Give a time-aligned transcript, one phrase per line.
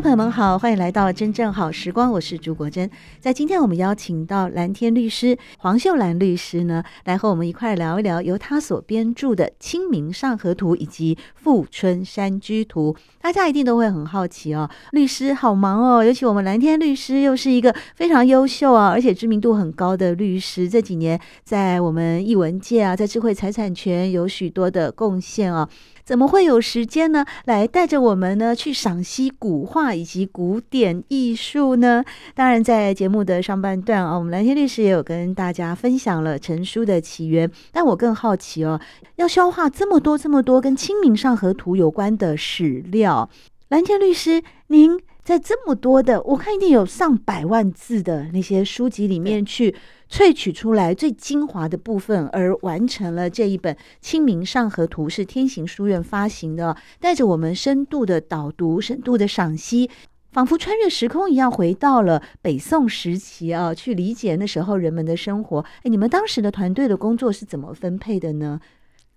[0.00, 2.88] 朋友们好，欢迎来到真正好时光，我是朱国珍。
[3.18, 12.94] 在今天，我们邀请到蓝天律师黄秀兰律师呢，来和我们一块聊一聊由他所编著的《清明上河图》以及《富春山居图》。
[13.22, 25.66] 大家一定都会很好奇哦，律师好忙哦，尤其我们蓝天律师又是一个非常优秀啊，而且知名度很高的律师，这几年在我们艺文界啊，在智慧财产权有许多的贡献啊。
[26.06, 27.26] 怎么会有时间呢？
[27.46, 32.04] 来带着我们呢去赏析古画以及古典艺术呢？
[32.32, 37.50] 当然，在节目的上半段啊，我们蓝天律师也有跟大家分享了成书的起源。
[37.72, 38.80] 但我更好奇哦，
[39.16, 43.28] 要消化这么多这么多跟《清明上河图》有关的史料，
[43.70, 49.74] 蓝天律师，您在这么多的，我看一定有上百万字的那些书籍里面去。
[50.10, 59.90] 萃取出来最精华的部分，而完成了这一本《清明上河图》，是天行书院发行的，带着我们深度的导读、深度的赏析，
[60.30, 65.64] 仿佛穿越时空一样，回到了北宋时期啊，去理解那时候人们的生活。
[65.82, 68.60] 哎，你们当时的团队的工作是怎么分配的呢？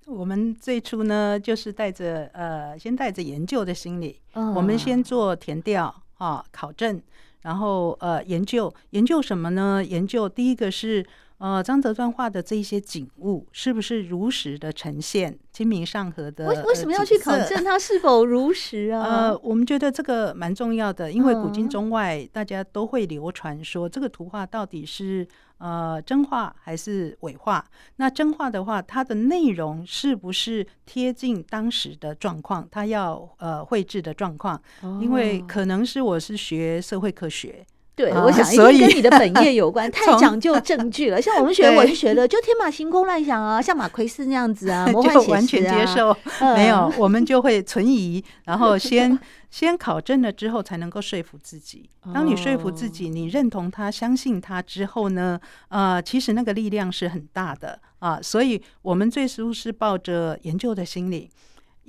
[0.08, 7.00] 我们最初呢，就是带着呃，先带着研究的心理，哦、我们先做填调啊，考证。
[7.42, 9.84] 然后呃，研究研究什么呢？
[9.84, 11.06] 研究第一个是
[11.40, 16.48] 呃，张择端画的这一些景物是不是如实的呈现清明上河的？
[16.48, 19.04] 为为什么要去考证它是否如实啊？
[19.04, 25.28] 呃，我们觉得这个蛮重要的，因为古今中外大家都会流传说这个图画到底是。
[25.60, 27.62] 呃，真画还是伪画？
[27.98, 32.66] 那真画的话，它的内容是不是贴近当时的状况？
[32.72, 37.68] 它要呃绘制的状况，哦、因为可能是我是学社会科学。
[38.00, 41.22] 对，我想一定跟你的本业 有关，太讲究证据了。
[41.22, 46.16] 像我们学文学的，就天马行空乱想啊，像马奎斯那样子啊， 魔幻写实啊，就完全接受。
[46.56, 49.20] 没有，我们就会存疑，然后 先
[49.52, 51.90] 先考证了之后，才能够说服自己。
[52.14, 55.38] 当你说服自己，你认同他、相信他之后呢，
[55.68, 58.18] 呃，其实那个力量是很大的啊。
[58.22, 61.30] 所以我们最初是抱着研究的心理。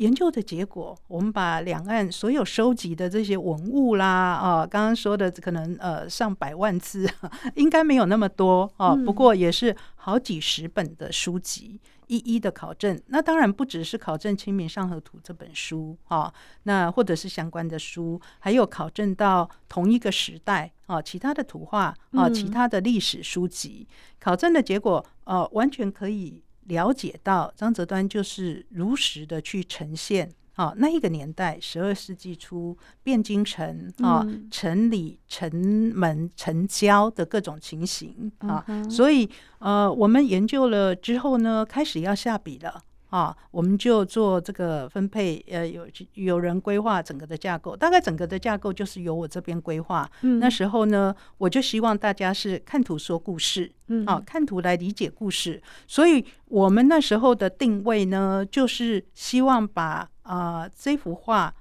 [0.01, 7.07] 研究的结果，我们把两岸所有收集的这些文物啦，啊，刚刚说的可能呃上百万字，
[7.57, 12.99] 应该没有那么多啊，不过也是好几十本的书籍，一一的考证。
[13.09, 16.33] 那当然不只是考证《清明上河图》这本书啊，
[16.63, 23.87] 那或者是相关的书，还有考证到同一个时代啊，其他的图画啊，其他的历史书籍，
[24.19, 26.43] 考证的结果，呃，完全可以。
[26.67, 35.51] 了解到张择端就是如实的去呈现啊，那一个年代十二世纪初汴京城啊，城里城
[35.95, 39.29] 门城郊的各种情形啊，所以
[39.59, 42.85] 呃，我们研究了之后呢，开始要下笔了。
[43.11, 50.11] 啊，我们就做这个分配，呃，有有人规划整个的架构，大概整个的架构就是由我这边规划。
[50.23, 55.63] 嗯，那时候呢，我就希望大家是看图说故事，嗯，啊，看图来理解故事。
[55.87, 61.55] 所以我们那时候的定位呢，就是希望把啊、呃、这幅画。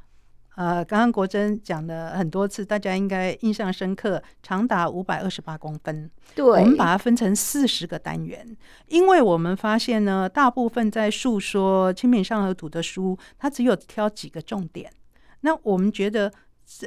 [0.59, 6.11] 呃，刚刚国珍讲了很多次，大家应该印象深刻，长达五百二十八公分。
[6.35, 8.45] 对，我们把它分成四十个单元，
[8.87, 14.91] 因为我们发现呢，大部分在述说《清明上河图》的书，它只有挑几个重点。
[15.39, 16.29] 那我们觉得。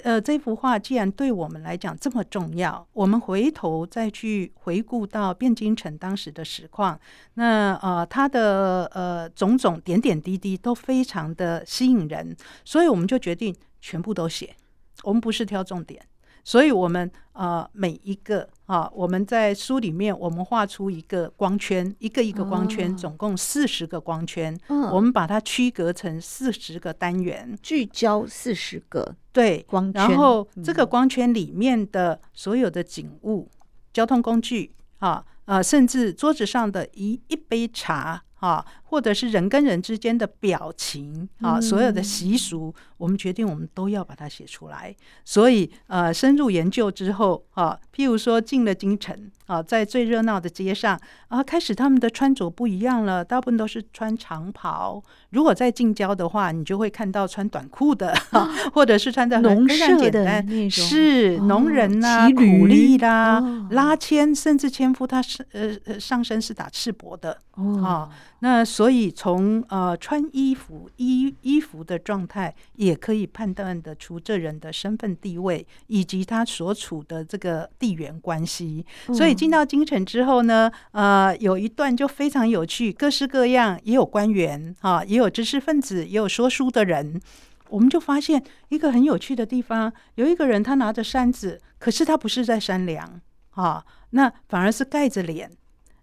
[0.05, 6.99] 呃，这幅画既然对我们来讲这么重要，我们回头再去回顾到汴京城当时的实况，
[7.34, 14.55] 那呃，它的呃种种点点滴滴都非常的吸引人，所以我们就决定全部都写。
[15.02, 16.00] 我们不是挑重点。
[16.44, 24.59] 所以，我们呃每一个啊，我们在书里面，我们画出一个光圈，一个一个光圈，总共四十个光圈。
[24.69, 30.03] 嗯，我们把它区隔成四十个单元，聚焦四十个对光圈。
[30.03, 33.49] 然后，这个光圈里面的所有的景物、
[33.93, 38.67] 交通工具啊，呃，甚至桌子上的一一杯茶啊。
[38.93, 44.94] 或者是人跟人之间的表情啊，所有的习俗，我们决定我们都要把它写出来。
[45.25, 49.17] 所以呃，深入研究之后啊，譬如说进了京城
[49.47, 55.03] 啊，在最热闹的街上啊，开始他们的穿着不一样了，大部分都是穿长袍。
[55.31, 67.83] 如果在近郊的话，你就会看到穿短裤的，啊、或者是穿的农社的那种，是农人呐、啊，苦力啦，拉纤，甚至纤夫他是呃呃上身是打赤膊的哦。
[67.83, 68.11] 啊
[68.44, 78.84] 那所以从呃穿衣服衣衣服的状态，也可以判断得出这人的身份地位以及他所处的这个地缘关系。
[79.12, 87.20] 所以进到京城之后呢，呃，有一段就非常有趣，各式各样，也有官员啊，也有知识分子，也有说书的人。
[87.69, 93.20] 我们就发现一个很有趣的地方，有一个人他拿着扇子，可是他不是在扇凉
[93.50, 95.50] 啊，那反而是盖着脸。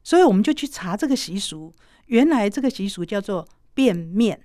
[0.03, 1.73] 所以我们就去查这个习俗。
[2.09, 4.39] 原来这个习俗叫做便面，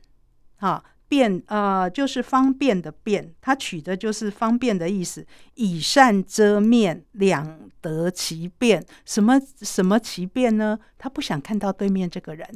[0.58, 5.26] 啊，便呃就是方便的便，它取的就是方便的意思。
[5.54, 8.84] 以扇遮面，两得其便。
[9.04, 10.78] 什么什么其便呢？
[10.98, 12.46] 他不想看到对面这个人。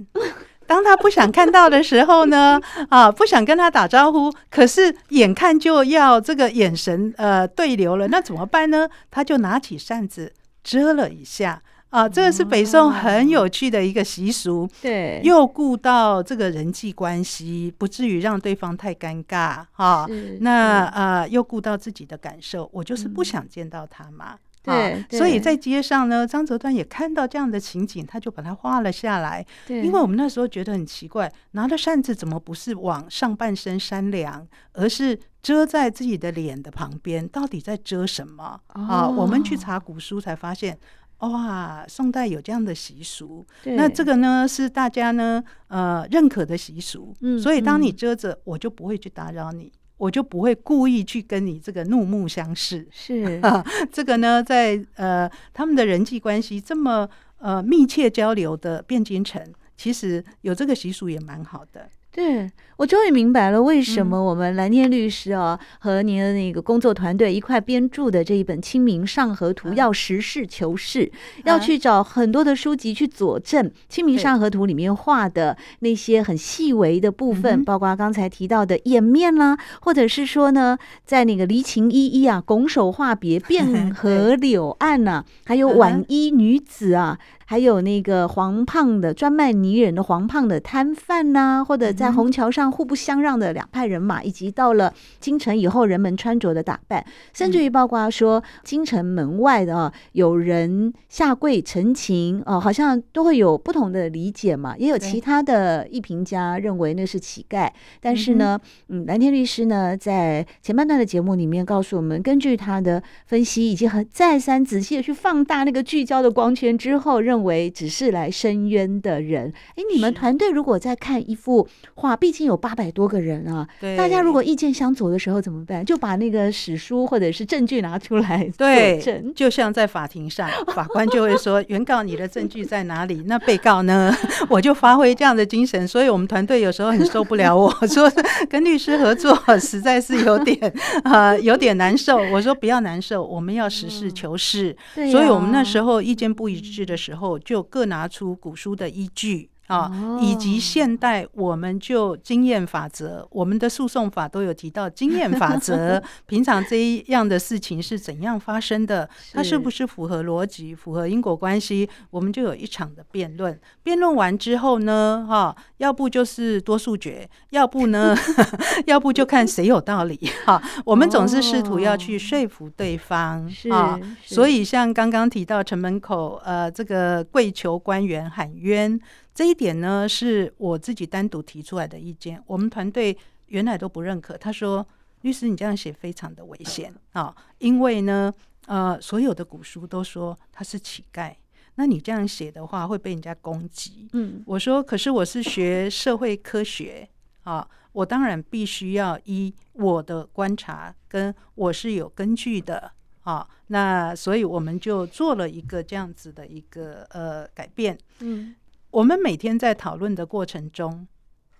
[0.66, 8.86] 当他不想看到的时候呢，啊，不想跟他打招呼，可是眼看就要这个眼神呃对流了，那怎么办呢？
[9.10, 11.62] 他就拿起扇子遮了一下。
[11.90, 20.06] 啊，这个是北宋很有趣的一个习俗，哦、对，又顾到这个人际关系，不至于让对方太尴尬啊。
[20.40, 24.36] 那呃，又顾到自己的感受，我就是不想见到他嘛。
[24.64, 29.42] 嗯、对，所以在街上呢，张择端也看到这样的情景，他就把它画了下来。
[29.66, 37.26] 对，因为我们那时候觉得很奇怪，拿着扇子怎么不是往上半身扇凉，而是遮在自己的脸的旁边？
[37.26, 38.60] 到底在遮什么？
[38.74, 40.78] 哦、啊，我们去查古书才发现。
[41.18, 52.86] 哇，宋代有这样的习俗，那这个呢是大家呢呃认可的习俗，嗯，所以当你遮着，我就不会去打扰你，嗯，我就不会故意去跟你这个怒目相视。
[52.92, 53.40] 是。
[53.42, 59.42] 啊， 这个呢，在呃他们的人际关系这么呃密切交流的汴京城，
[59.76, 61.88] 其实有这个习俗也蛮好的。
[62.18, 87.16] 对，我终于明白了为什么我们蓝天律师啊、嗯、和您的那个工作团队一块编著的这一本《清明上河图》要实事求是，啊、要去找很多的书籍去佐证《清明上河图》里面画的那些很细微的部分，包括刚才提到的掩面啦，或者是说呢，在那个离情依依啊，拱手话别， 汴河柳岸呐、啊，还有晚衣女子啊。
[87.50, 97.02] 还有那个黄胖的专卖泥人的黄胖的摊贩呐，或者在虹桥上互不相让的两派人马，以及到了京城以后人们穿着的打扮，
[97.32, 104.76] 甚至于包括说京城门外的啊，有人下跪陈情哦，好像都会有不同的理解嘛。
[104.76, 107.70] 也有其他的艺评家认为那是乞丐，
[108.02, 117.37] 但是呢，嗯，蓝天律师呢在前半段的节目里面告诉我们，根据他的分析以及很再三仔细的去放大那个聚焦的光圈之后，认。
[117.44, 125.84] 为只是来申冤的人，哎，你们团队如果在看一幅画，毕竟有八百多个人啊，对，大家如果意见相左的时候怎么办？
[125.84, 129.00] 就把那个史书或者是证据拿出来，对，
[129.34, 134.14] 就像在法庭上， 法官就会说：“原告你的证据在哪里？”那被告呢？
[134.48, 137.54] 我就发挥这样的精神，所以我们团队有时候很受不了。
[137.56, 138.10] 我说
[138.48, 140.72] 跟律师合作实在是有点
[141.04, 142.18] 呃有点难受。
[142.32, 144.76] 我说不要难受，我们要实事求是。
[144.96, 147.27] 嗯，所以我们那时候意见不一致的时候。
[147.36, 149.50] 就各拿出古书的依据。
[149.68, 156.02] 啊，以及现代我们就经验法则，我们的诉讼法都有提到经验法则。
[156.26, 159.08] 平常这一样的事情是怎样发生的？
[159.32, 161.88] 它是不是符合逻辑、符合因果关系？
[162.10, 163.58] 我们就有一场的辩论。
[163.82, 168.16] 辩论完之后呢，哈，要不就是多数决，要不呢，
[168.86, 170.18] 要不就看谁有道理。
[170.44, 173.46] 哈，我们总是试图要去说服对方。
[173.70, 178.98] 啊，所以像刚刚提到城门口，呃，这个跪求官员喊冤。
[179.38, 182.42] 这一点呢，是我自己单独提出来的意见。
[182.44, 183.16] 我们团队
[183.46, 184.36] 原来都不认可。
[184.36, 184.84] 他说
[185.22, 188.34] ：“律师，你这样写非常的危险啊，因为呢，
[188.66, 191.32] 呃，所有的古书都说他是乞丐，
[191.76, 197.08] 那你这样写的话会被人家攻击。”嗯，我说：“可是我是学社会科学
[197.44, 202.90] 啊，我当然必须要依我的观察，跟我是有根据的
[203.22, 203.48] 啊。
[203.68, 207.96] 那所以我们就做了一个这样子的一个呃改变。
[208.18, 208.56] 嗯。”
[208.90, 211.06] 我们每天在讨论的过程中，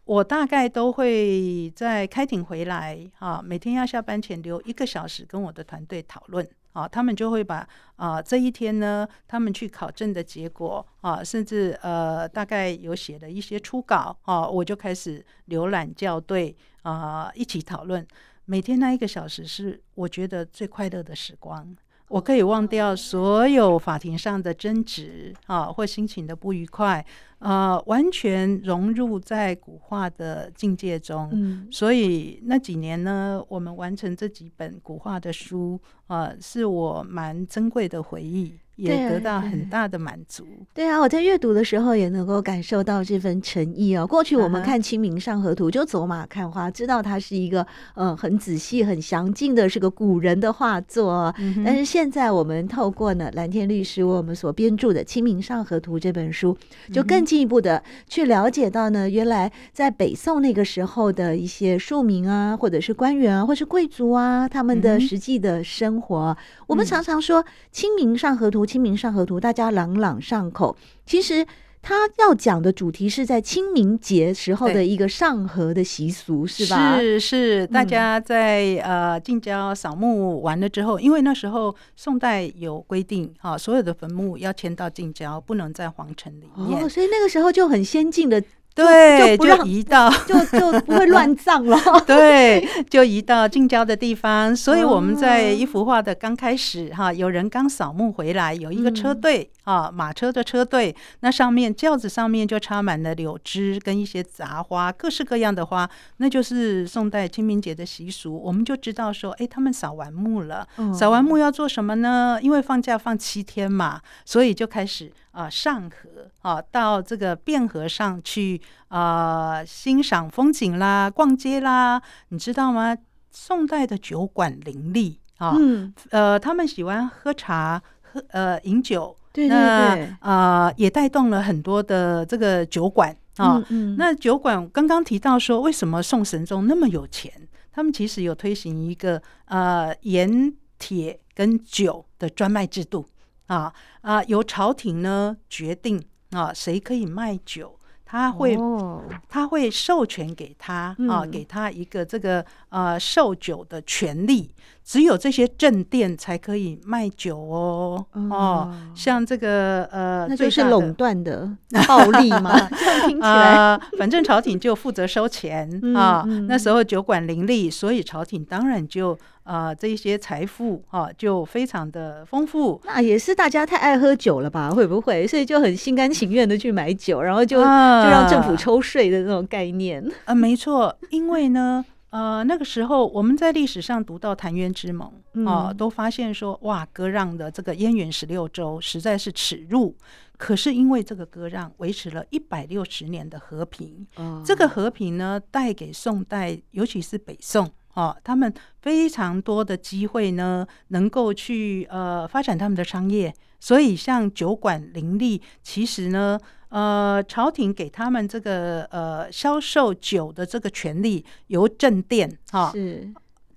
[0.05, 18.05] 我大概都会在开庭回来，啊，每天要下班前留一个小时跟我的团队讨论，啊，他们就会把啊这一天呢，他们去考证的结果啊，甚至呃大概有写了一些初稿啊，我就开始浏览校对啊，一起讨论。
[18.47, 21.77] 每天那一个小时是我觉得最快乐的时光。
[22.09, 27.05] 我可以忘掉所有法庭上的争执啊，或心情的不愉快，
[27.39, 31.29] 呃，完全融入在古画的境界中。
[31.33, 38.59] 嗯，所以那几年呢，我们完成这几本古画的书，呃，是我蛮珍贵的回忆。
[38.79, 40.47] 也得到很大的满足。
[40.73, 44.07] 对啊，我在阅读的时候也能够感受到这份诚意哦。
[44.07, 47.67] 过去我们看《清明上河图》就走马看花，知道它是一个
[47.97, 51.35] 嗯很仔细、很详尽的，是个古人的画作。
[51.65, 56.57] 但是现在我们透过呢蓝天律师为我们所编著的《清明上河图》这本书，
[56.93, 66.37] 就更进一步的去了解到呢，原来在北宋那个时候的一些庶民啊，或者是官员啊，或是贵族啊，他们的实际的生活。
[66.69, 67.43] 我们常常说
[67.73, 68.65] 《清明上河图》。
[68.69, 70.77] 《清明上河图》，大家朗朗上口。
[71.07, 71.47] 其实
[71.81, 76.99] 他要讲的主题是在清明节时候的一个上河的习俗，是吧？
[76.99, 86.85] 是是，大家在、嗯、呃近郊扫墓完了之后，因为那时候宋代有规定，哈、哦，所有的坟墓要迁到近郊，不能在皇城里面。
[86.85, 88.43] 哦，所以那个时候就很先进的。
[88.85, 91.79] 对，就，就移到， 就就不会乱葬了。
[92.07, 94.55] 对， 就移到近郊的地方。
[94.55, 108.35] 所以我们在一幅画的刚开始，哈，有人刚扫墓回来，有一个车队啊，马车的车队，那上面轿子上面就插满了柳枝跟一些杂花，各式各样的花，那就是宋代清明节的习俗。
[108.35, 112.39] 我们就知道说，哎，他们扫完墓了，扫完墓要做什么呢？
[112.41, 115.13] 因为放假放七天嘛，所以就开始。
[115.31, 122.97] 啊，上河啊，到这个汴河上去啊，欣赏风景啦，逛街啦，你知道吗？
[123.31, 133.57] 宋代的酒馆林立啊，嗯，呃，他们喜欢喝茶，喝呃饮酒，对对对，那啊也带动了很多的这个酒馆啊。
[133.71, 137.33] 嗯嗯，那酒馆刚刚提到说，为什么宋神宗那么有钱？
[137.73, 143.07] 他们其实有推行一个呃盐铁跟酒的专卖制度。
[143.49, 144.23] 啊啊！
[144.25, 145.99] 由朝廷呢决定
[146.33, 154.55] 啊，谁可以卖酒，他会、哦、他会授权给他啊，给他一个这个呃售酒的权利。
[154.89, 158.07] 只有这些正店才可以卖酒哦。
[158.15, 161.47] 哦，哦像这个呃，那就是垄断的
[161.87, 163.07] 暴利嘛， 这样？
[163.07, 166.25] 听起来、呃，反正朝廷就负责收钱啊。
[166.27, 172.81] 嗯嗯、那时候酒馆林立，所以朝廷当然就啊、呃，这些财富啊就非常的丰富。
[172.87, 174.71] 那也是大家太爱喝酒了吧？
[174.71, 175.27] 会不会？
[175.27, 180.03] 所以就很心甘情愿的去买酒，然后就、啊、就让政府抽税的那种概念。
[180.25, 181.85] 啊、呃，没错，因为呢。
[182.11, 185.13] 呃，那个时候我们在历史上读到澶渊之盟
[185.47, 189.95] 啊、呃，都发现说哇，割让的这个燕云十六州实在是耻辱。
[190.39, 194.07] 可是因为这个割让，维持了一百六十年的和平。
[194.17, 198.51] 哦、这个和平呢，带给宋代，尤其是北宋啊、呃，他们
[198.81, 203.35] 非常多的机会呢，能够去呃发展他们的商业。
[203.61, 206.39] 所以像酒馆林立，其实呢。
[206.71, 213.09] 呃，朝廷给他们这个呃销售酒的这个权利，由正店哈，是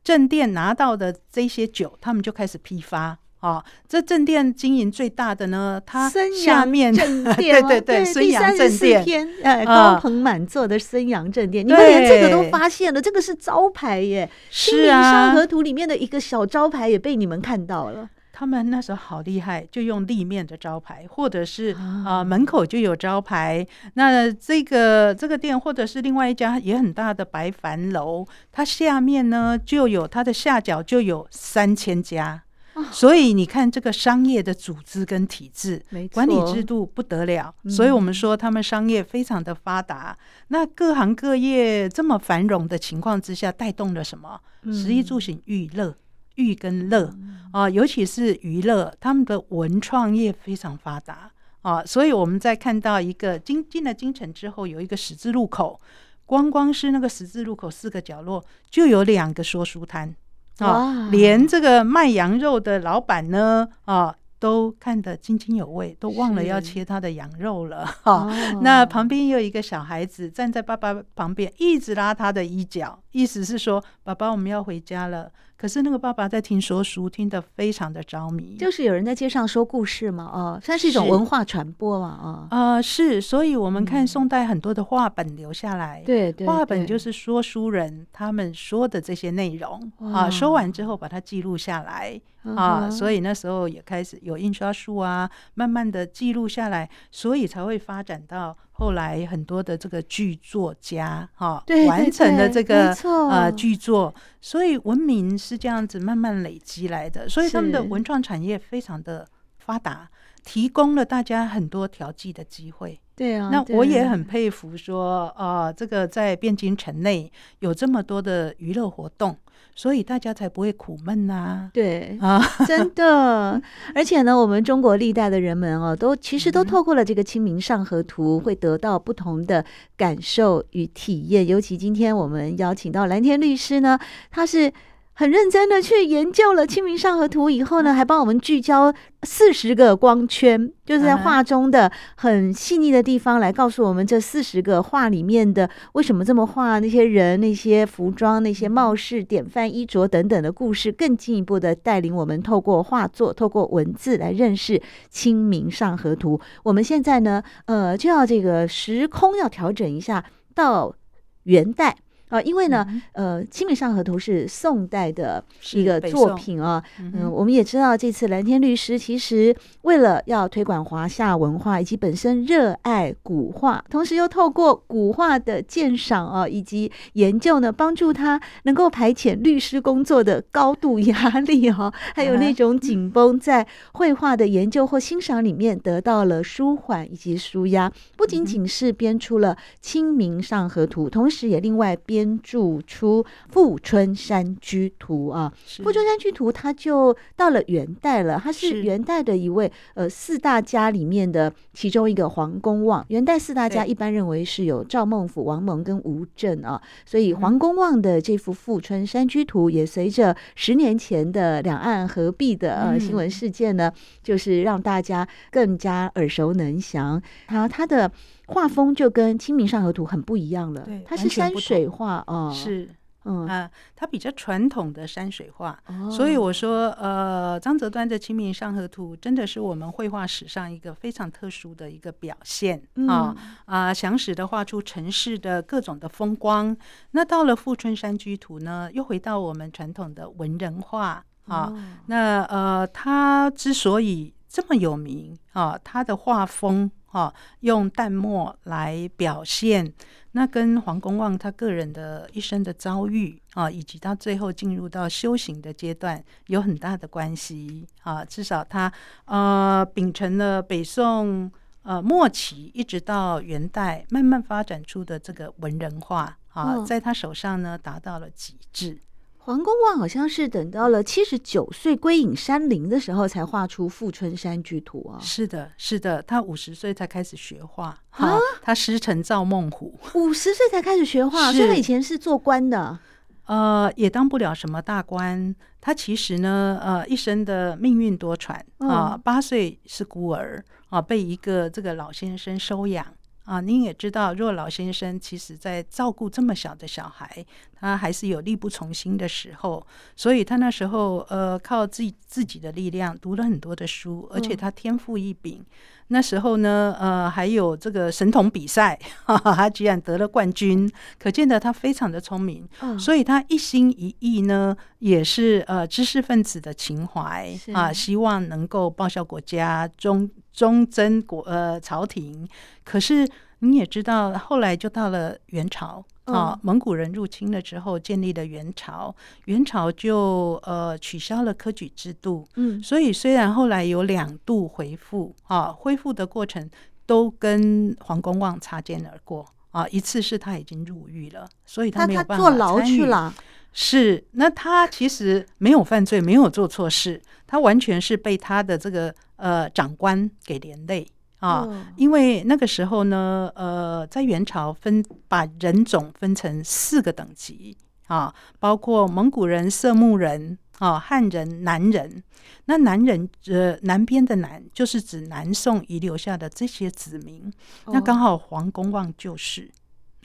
[0.03, 3.62] 正店拿到的这些酒，他们就开始批发哦。
[3.88, 6.10] 这正店经营最大的呢，它
[6.44, 14.30] 下面正店，对对对，孙杨正店，哎，高朋满座的孙杨正店，你们连这个都发现了，这个是招牌耶，
[14.65, 18.10] 《清明上河图》里面的一个小招牌也被你们看到了。
[18.41, 23.63] 他们那时候好厉害，就用立面的招牌，或者是啊、呃、门口就有招牌。
[23.93, 32.41] 那这个这个店，或者是另外一家也很大的白帆楼，它下面呢就有它的下角就有三千家。
[32.74, 35.79] 哦、所以你看这个商业的组织跟体制，
[36.12, 37.53] 管理制度不得了。
[37.69, 40.17] 所以我们说他们商业非常的发达。
[40.19, 44.39] 嗯、那各行各业这么繁荣的情况之下，带动了什么？
[44.74, 45.95] 食衣住行娱乐。
[46.36, 47.14] 娱跟乐
[47.52, 55.80] 啊，尤其是娱乐，他们的文创业非常发达啊，所以我们在看到一个进进了京城之后，有一个十字路口，
[56.26, 60.16] 光光是那个十字路口四个角落就有两个说书摊
[60.60, 68.34] 啊，连这个卖羊肉的老板呢啊，都看得津津有味，都忘了要切他的羊肉了哈。
[68.34, 72.98] 是 那旁边有一个小孩子站在爸爸旁边，一直拉他的衣角。
[73.12, 75.32] 意思是说，爸爸，我们要回家了。
[75.58, 78.58] 可是那个爸爸在听说书，听得非常的着迷。
[78.58, 83.22] 就是有人在街上说故事嘛，哦，算是一种文化传播嘛，啊、哦，呃，是。
[83.22, 98.58] 所以我们看宋代很多的画本留下来，对、对，画本就是说书人他们说的这些内容啊，说完之后把它记录下来啊，所以那时候也开始有印刷术啊，慢慢的记录下来，所以才会发展到。
[98.72, 102.92] 后来很多的这个剧作家哈，完成的这个
[103.30, 109.28] 呃剧作，所以文明是这样子慢慢累积来的，所以他们的文创产业非常的
[109.60, 110.10] 发达，
[110.44, 113.00] 提供了大家很多调剂的机会。
[113.15, 119.38] 对啊，那我也很佩服说啊、呃，这个在汴京城内有这么多的娱乐活动。
[119.74, 121.70] 所以大家才不会苦闷呐、啊。
[121.74, 123.60] 对啊，真的。
[123.96, 129.63] 而且呢，我们中国历代的人们哦，都其实都透过了这个《清明上河图》，会得到不同的
[129.96, 131.48] 感受与体验。
[131.48, 133.98] 尤其今天我们邀请到蓝天律师呢，
[134.30, 134.72] 他是。
[135.13, 138.91] 很认真的去研究了《清明上河图》以后呢，还帮我们聚焦
[139.22, 156.38] 四十个光圈，就是在画中的很细腻的地方，来告诉我们这四十个画里面的为什么这么画，那些人、那些服装、那些貌似典范衣着等等的故事，更进一步的带领我们透过画作、透过文字来认识《清明上河图》。
[156.63, 160.24] 我们现在呢，呃，就要这个时空要调整一下，
[160.56, 160.96] 到
[161.44, 161.96] 元代。
[162.32, 166.82] 啊，因为呢，呃，《清明上河图》是宋代的一个作品啊。
[166.98, 187.92] 嗯、呃，我们也知道，这次蓝天律师其实为了要推广华夏文化，以及本身热爱古画，同时又透过古画的鉴赏啊，以及研究呢，帮助他能够排遣律师工作的高度压力哈，还有那种紧绷，在绘画的研究或欣赏里面得到了舒缓以及舒压。
[188.16, 192.21] 不仅仅是编出了《清明上河图》，同时也另外编。
[192.22, 195.51] 编著出《富春山居图》啊，
[195.84, 203.04] 《富春山居图》它就到了元代了，它是元代的一位呃四大家里面的其中一个黄公望。
[203.10, 213.91] 元代四大家一般认为是有赵孟頫、王蒙跟吴镇啊，所以黄公望的这幅《富春山居图》也随着十年前的两岸合璧的呃新闻事件呢，
[214.22, 217.19] 就是让大家更加耳熟能详。
[217.48, 218.12] 然后它的。
[218.52, 222.90] 画风就跟《清明上河图》很不一样了，对，它是山水画哦，是，
[223.26, 223.48] 嗯。
[223.48, 233.36] 啊，它比较传统的山水画，哦，所以我说，呃，张择端的《清明上河图》真的是我们绘画史上一个非常特殊的一个表现，嗯，啊
[233.66, 236.76] 啊，详实的画出城市的各种的风光。
[237.12, 246.90] 那到了《富春山居图》呢，又回到我们传统的文人画啊，哦，那呃，他之所以这么有名啊，他的画风。
[247.12, 249.93] 哈，用淡墨来表现，
[250.32, 258.24] 那跟黄公望他个人的一生的遭遇啊，以及他最后进入到修行的阶段有很大的关系啊。
[258.24, 258.89] 至少他
[259.26, 261.52] 呃秉承了北宋
[261.84, 268.97] 呃末期一直到元代慢慢发展出的这个文人画啊，在他手上呢达到了极致。
[269.43, 275.17] 黄公望好像是等到了七十九岁归隐山林的时候，才画出《富春山居图》啊。
[275.19, 278.38] 是的，是的，他五十岁才开始学画啊。
[278.62, 282.99] 他师承赵孟頫，五十岁才开始学画，所以他以前是做官的，
[283.45, 285.56] 呃，也当不了什么大官。
[285.82, 289.19] 他其实呢，呃，一生的命运多舛啊。
[289.23, 293.04] 八岁是孤儿啊，被一个这个老先生收养。
[293.45, 297.45] 啊，您也知道，若老先生其实在照顾这么小的小孩，
[297.80, 305.60] 他还是有力不从心的时候，所以他那时候呃，靠自己自己的力量读了很多的书，而且他天赋异禀。
[305.60, 305.65] 嗯
[306.12, 312.67] 那时候呢，呃，还有这个神童比赛，哈哈，他居然得了冠军，可见得他非常的聪明。
[312.82, 322.48] 嗯，所以他一心一意呢，也是呃知识分子的情怀啊，希望能够报效国家，忠忠贞国呃朝廷。
[322.84, 323.28] 可是
[323.60, 326.04] 你也知道，后来就到了元朝。
[326.26, 329.14] 啊，蒙古人入侵了之后，建立了元朝。
[329.46, 336.70] 元朝就呃取消了科举制度，嗯，所以虽然后来有两度恢复，啊，恢复的过程
[337.06, 339.46] 都跟黄公望擦肩而过。
[339.72, 343.34] 啊，一次是他已经入狱了，所以他没有办法坐牢去了。
[343.74, 351.06] 是，那他其实没有犯罪，没有做错事，他完全是被他的这个呃长官给连累。
[351.41, 357.75] 啊，因为那个时候呢，呃，在元朝分把人种分成四个等级
[358.06, 362.23] 啊，包括蒙古人、色目人啊、汉人、南人。
[362.65, 367.51] 那南人呃，南边的南就是指南宋遗留下的这些子民。
[367.88, 369.67] 那刚好黄公望就是，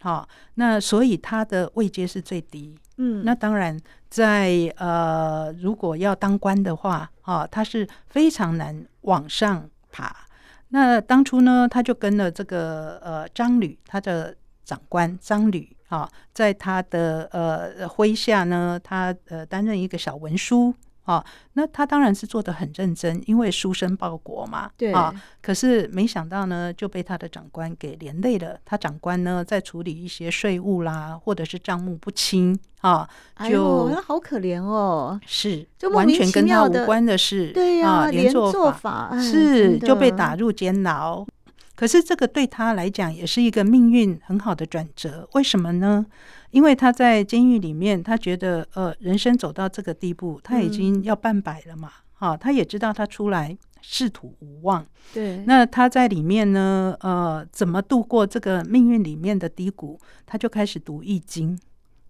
[0.01, 2.77] 哈，那所以他的位阶是最低。
[2.99, 3.79] 嗯，那当然
[4.11, 10.27] 在呃，如果要当官的话，啊，他是非常难往上爬。
[10.69, 14.35] 那当初呢，他就跟了这个呃张吕，他的
[14.65, 20.75] 长官张吕啊，在他的呃麾下呢，他呃担任一个小文书。
[21.07, 24.71] 啊，那他当然是做的很认真，因为书生报国嘛。
[24.77, 28.59] 对啊，可是没想到呢，就被他的长官给连累了。
[28.65, 33.09] 他长官呢，在处理一些税务啦，或者是账目不清啊，
[33.49, 35.19] 就、哎、好可怜哦。
[35.25, 37.53] 是，就完全跟他无关的事。
[37.53, 41.25] 对呀、啊，连做法是就被打入监牢。
[41.77, 45.29] 可是这个对他来讲也是一个命运很好的转折。
[45.35, 46.05] 为什么呢？
[46.51, 51.91] 因为他在监狱里面，他觉得呃，人生走到这个地步，他已经要半百了嘛。
[52.15, 54.87] 哈、他也知道他出来仕途无望。
[55.13, 60.01] 对，那他在里面呢，呃，怎么度过这个命运里面的低谷？
[60.25, 61.55] 他就开始读《易经》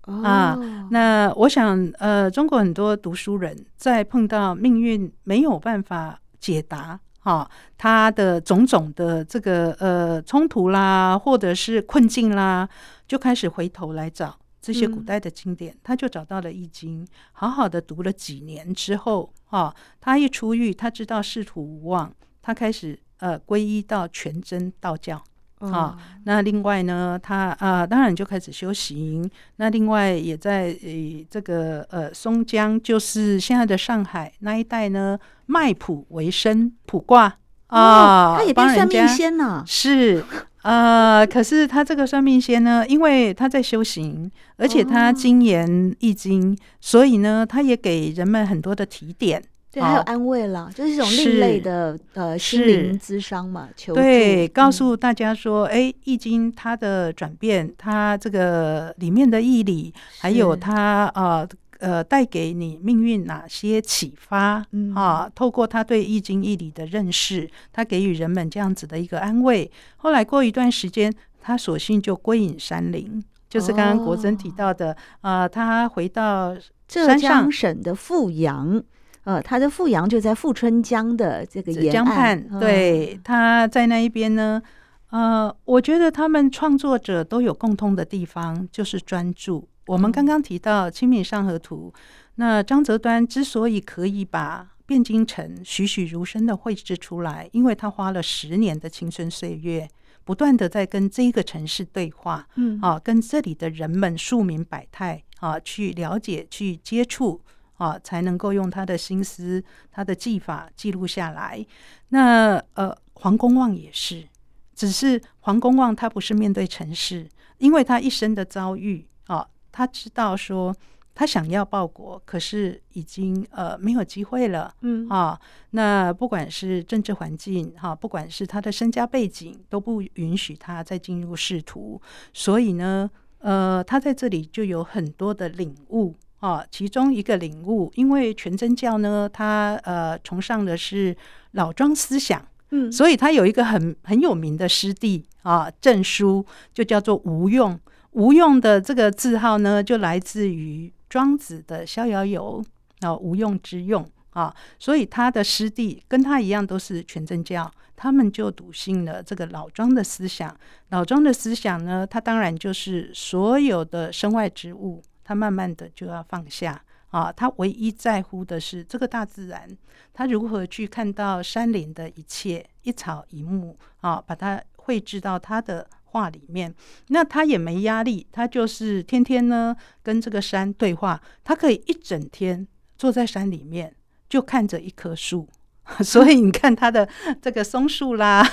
[0.05, 0.89] 哦、啊。
[0.93, 7.01] 那我想，呃，中国很多读书人在碰到命运没有办法解答。
[7.27, 12.69] 啊，他的种种的这个呃冲突啦，或者是困境啦，
[13.09, 25.21] 就开始回头来找这些古代的经典，嗯、他就找到了《易经》，好好的读了几年之后，哦，他一出狱，他知道仕途无望，他开始呃皈依到全真道教。
[25.59, 29.29] 啊，那另外呢，他啊、呃，当然就开始修行。
[29.57, 37.39] 那另外也在呃这个呃松江，就是现在的上海那一带呢，卖卜为生，卜卦
[37.69, 39.65] 啊、哦，他也变算命仙了。
[39.67, 40.23] 是
[40.63, 49.43] 呃，可是他这个算命仙呢，因为他在修行，而且他精研易经，哦、所以呢，他也给人们很多的提点。
[49.77, 54.01] 对，还有安慰了，就是一种另类的呃心灵咨商嘛，求助。
[54.01, 61.47] 对，告诉大家说，哎，《易经》它的转变，它这个里面的义理，还有它呃
[61.81, 65.31] 呃带给你命运哪些启发啊？
[65.35, 69.71] 透过他对《易经》义理的认识，他给予人们这样子的一个安慰。
[69.99, 76.57] 后来过一段时间，他索性就归隐山林，就是刚刚国珍提到的啊，他回到
[76.89, 78.83] 浙江省的富阳。
[79.27, 84.63] 呃，他的富阳就在富春江的这个沿岸，江对，嗯、他在那一边呢。
[85.11, 89.69] 呃，我觉得他们创作者都有共通的地方，就是专注。
[89.87, 91.93] 我们刚刚提到《清明上河图》，
[92.37, 99.89] 那张择端之所以可以把汴京城栩栩如生的绘制出来，因为他花了十年的青春岁月，
[100.25, 107.41] 不断的在跟这个城市对话，嗯，啊，跟这里的人们庶民百态啊，去了解、去接触。
[107.77, 111.65] 啊，才能够用他的心思、他的技法记录下来。
[112.09, 114.27] 那呃，黄公望也是，
[114.75, 120.75] 只是黄公望他不是面对尘世，因为他一生的遭遇啊，他知道说
[121.15, 124.75] 他想要报国，可是已经呃没有机会了。
[124.83, 132.01] 嗯啊，那不管是政治环境哈、啊，不管是他的身家背景，都不允许他再进入仕途。
[132.33, 136.15] 所以呢，呃，他在这里就有很多的领悟。
[136.41, 141.17] 啊，其中一个领悟，因为全真教呢，它呃崇尚的是
[141.53, 146.45] 老庄思想，嗯，所以它有一个很很有名的师弟啊，证书
[146.75, 147.79] 就叫做无用。
[148.13, 152.65] 无用的这个字号呢，就来自于庄子的《逍遥游》
[153.07, 160.55] 啊，无用之用啊，所以他的师弟跟他一样都是全真教，他们就笃信了这个老庄的思想。
[160.91, 165.03] 老庄的思想呢，它当然就是所有的身外之物。
[165.27, 169.69] 他慢慢的就要放下啊，他唯一在乎的是这个大自然，
[170.15, 176.73] 他如何去看到山林的一切一草一木啊，把它绘制到他的画里面。
[177.09, 181.21] 那他也没压力，他就是天天呢跟这个山对话。
[181.43, 182.65] 他可以一整天
[182.97, 183.97] 坐在山里面，
[184.29, 185.49] 就看着一棵树。
[186.03, 187.09] 所以你看他的
[187.41, 188.45] 这个松树啦，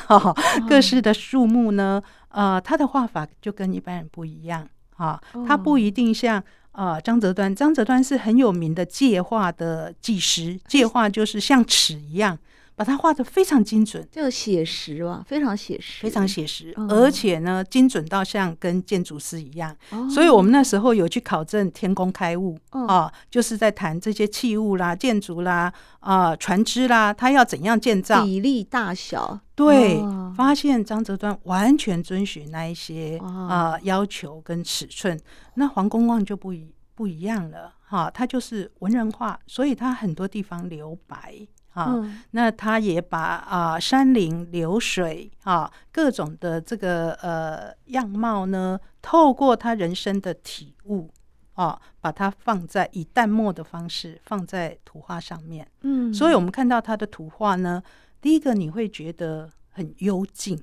[0.70, 6.42] 各式的树木呢，呃，他的画法就跟一般人不一样啊，他不一定像。
[6.74, 12.38] 啊，张择端，张择端是很有名的界画的技师，界画就是像尺一样，
[12.76, 19.76] 把它画得非常精准，就写实啊，非常写实，非常写实，嗯、而且呢，精准到像跟建筑师一样。
[19.92, 29.40] 哦、所以我们那时候有去考证天工开物、哦、啊，就是在谈这些器物啦、建筑啦、啊船只啦，它要怎样建造，比例大小。
[29.56, 35.20] 对，哦、发现张择端完全遵循那一些啊、要求跟尺寸，
[35.54, 41.36] 那黄公望就不一不一样了哈，他就是文人画，所以他很多地方留白
[41.74, 51.10] 啊，嗯、那他也把啊山林、流水啊各种的这个呃样貌呢，透过他人生的体悟
[51.56, 55.68] 啊，把它放在以淡墨的方式放在图画上面。
[55.82, 57.82] 嗯，所以我们看到他的图画呢，
[58.22, 60.62] 第一个你会觉得很幽静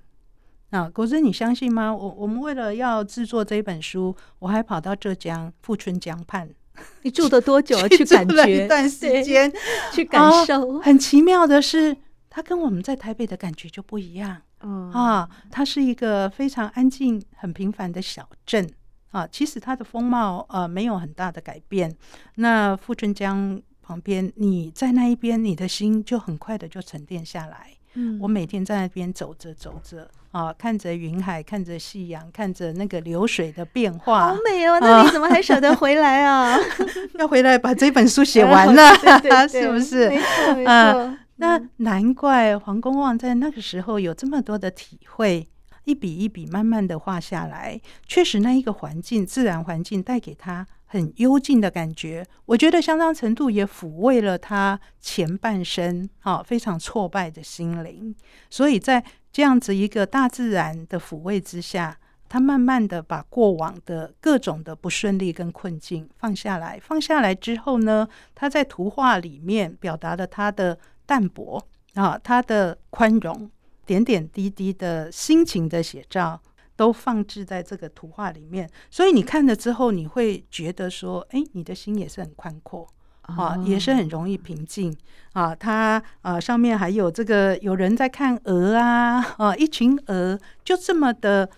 [0.70, 0.88] 啊。
[0.88, 1.94] 国珍，你相信吗？
[1.94, 6.49] 我我们为了要制作这本书，我还跑到浙江富春江畔。
[7.03, 9.53] 你住的多久去，去感觉一段时间，
[9.93, 10.79] 去感受。
[10.81, 11.97] 很奇妙的是，
[12.29, 14.43] 它跟我们在台北的感觉就不一样。
[14.62, 18.71] 嗯啊，它是一个非常安静、很平凡的小镇
[19.11, 19.27] 啊。
[19.27, 21.97] 其实它的风貌呃没有很大的改变。
[22.35, 27.71] 那富春江旁边，你在那一边，你的心就很快的就沉淀下来。
[27.94, 34.79] 嗯，我每天在那边走着走着啊，看着云海，看着夕阳，看着那个流水的变化，好美哦！
[34.81, 36.57] 那你怎么还舍得回来啊？
[37.18, 40.09] 要回来把这本书写完了， 对对对是不是？
[40.09, 40.70] 没错，没错。
[40.70, 45.48] 啊，那难怪黄公望在那个时候有这么多的体会，
[45.85, 47.81] 一笔一笔慢慢的画下来。
[48.07, 50.66] 确实，那一个环境，自然环境带给他。
[50.92, 58.12] 很幽静的感觉，我觉得相当程度也抚慰了他前半生啊非常挫败的心灵。
[58.50, 61.96] 所以在这样子一个大自然的抚慰之下，
[62.29, 66.81] 他慢慢的把过往的各种的不顺利跟困境放下来。
[66.83, 70.76] 放下来之后呢，他在图画里面表达了他的
[71.07, 73.48] 淡泊啊，他的宽容，
[73.87, 76.40] 点点滴滴的心情的写照。
[76.81, 82.88] 都放置在这个图画里面，所以你看了之后，你会觉得说，哎，你的心也是很宽阔
[83.21, 84.97] 啊，也是很容易平静
[85.35, 85.55] 啊。
[85.55, 91.51] 它啊上面还有这个有人在看鹅啊，啊，一群鹅就这么的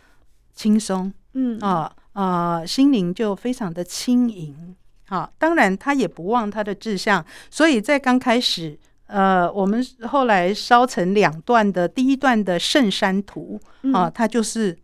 [0.52, 4.74] 轻松，嗯啊啊，心灵就非常的轻盈
[5.06, 5.30] 啊。
[5.38, 13.60] 当然，他也不忘他的志向，所以在刚开始，呃，我们后来烧成两段的第一段的圣山图
[13.94, 14.76] 啊，它就是。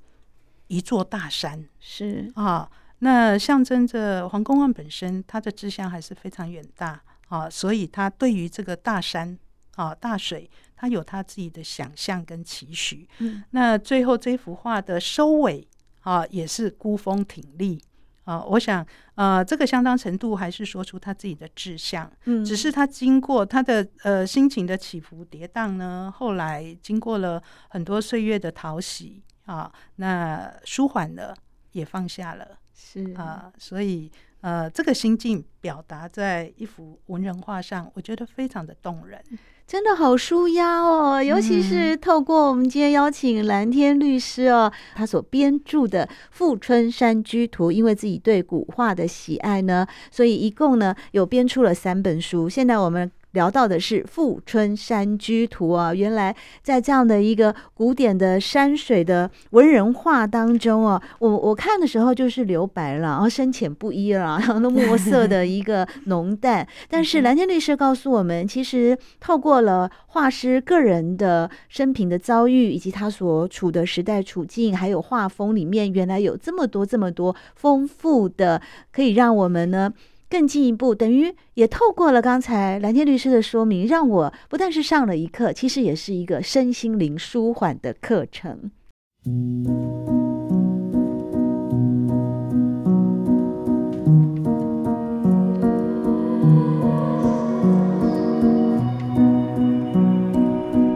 [0.69, 9.39] 一座大山是啊，那象征着黄公望本身，他的志向还是非常远大啊，所以他对于这个大山
[9.77, 13.09] 啊、大水，他有他自己的想象跟期许。
[13.19, 15.67] 嗯，那最后这幅画的收尾
[16.01, 17.81] 啊，也是孤峰挺立
[18.25, 18.43] 啊。
[18.45, 22.11] 我想，呃，这个相当程度还是说出他自己的志向。
[22.25, 29.23] 嗯，只是他经过他的呃心情的起伏跌宕呢，后来经过了很多岁月的淘洗。
[29.49, 31.35] 啊，那舒缓了，
[31.73, 39.19] 也放下了，是啊，所以呃，这个心境表达在一幅文人画上，我觉得非常的动人，
[39.67, 41.23] 真的好舒压哦。
[41.23, 52.51] 尤其是透过我们今天邀请蓝天律师哦，他所编著的《富春山居图》，因为自己对古画的喜爱呢，所以一共呢有编出了三本书。
[52.51, 53.11] 现在我们。
[53.33, 66.67] 聊到的是《富春山居图》啊，原来在这样的一个古典的山水的文人画当中啊，我我看的时候就是留白了，然后深浅不一了，然后那墨色的一个浓淡。
[66.89, 79.93] 但是蓝天律师告诉我们，其实透过了画师个人的生平的遭遇，以及他所处的时代处境，还有画风里面，原来有这么多这么多丰富的，可以让我们呢。
[80.31, 88.71] 更进一步，等于也透过了刚才蓝天律师的说明，让我不但是上了一课，其实也是一个身心灵舒缓的课程。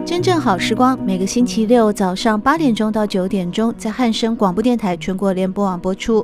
[0.05, 6.23] 真正好时光，每个星期六早上八点钟到九点钟，在汉声广播电台全国联播网播出。